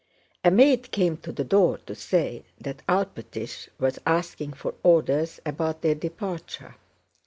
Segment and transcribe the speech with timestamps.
[0.43, 5.83] A maid came to the door to say that Alpátych was asking for orders about
[5.83, 6.73] their departure.